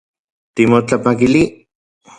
[0.55, 1.43] Timotlapakili